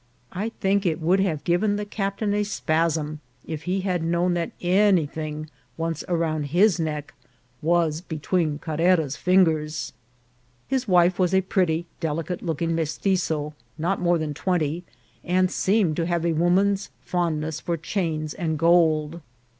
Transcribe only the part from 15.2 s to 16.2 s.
and seemed to